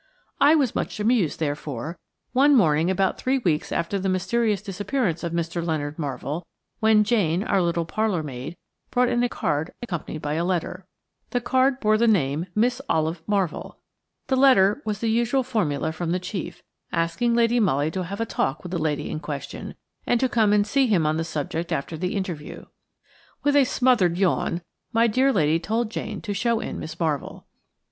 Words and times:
I 0.39 0.55
was 0.55 0.73
much 0.73 0.99
amused, 0.99 1.39
therefore, 1.39 1.99
one 2.33 2.55
morning 2.55 2.89
about 2.89 3.19
three 3.19 3.37
weeks 3.37 3.71
after 3.71 3.99
the 3.99 4.09
mysterious 4.09 4.59
disappearance 4.63 5.23
of 5.23 5.31
Mr. 5.31 5.63
Leonard 5.63 5.99
Marvell, 5.99 6.47
when 6.79 7.03
Jane, 7.03 7.43
our 7.43 7.61
little 7.61 7.85
parlour 7.85 8.23
maid, 8.23 8.57
brought 8.89 9.09
in 9.09 9.21
a 9.21 9.29
card 9.29 9.69
accompanied 9.79 10.19
by 10.23 10.33
a 10.33 10.43
letter. 10.43 10.87
The 11.29 11.39
card 11.39 11.79
bore 11.79 11.99
the 11.99 12.07
name 12.07 12.47
"Miss 12.55 12.81
Olive 12.89 13.21
Marvell." 13.27 13.77
The 14.25 14.35
letter 14.35 14.81
was 14.85 15.01
the 15.01 15.07
usual 15.07 15.43
formula 15.43 15.91
from 15.91 16.09
the 16.13 16.19
chief, 16.19 16.63
asking 16.91 17.35
Lady 17.35 17.59
Molly 17.59 17.91
to 17.91 18.05
have 18.05 18.19
a 18.19 18.25
talk 18.25 18.63
with 18.63 18.71
the 18.71 18.79
lady 18.79 19.07
in 19.11 19.19
question, 19.19 19.75
and 20.07 20.19
to 20.19 20.27
come 20.27 20.51
and 20.51 20.65
see 20.65 20.87
him 20.87 21.05
on 21.05 21.17
the 21.17 21.23
subject 21.23 21.71
after 21.71 21.95
the 21.95 22.15
interview. 22.15 22.65
With 23.43 23.55
a 23.55 23.65
smothered 23.65 24.17
yawn 24.17 24.63
my 24.91 25.05
dear 25.05 25.31
lady 25.31 25.59
told 25.59 25.91
Jane 25.91 26.21
to 26.21 26.33
show 26.33 26.59
in 26.59 26.79
Miss 26.79 26.99
Marvell. 26.99 27.45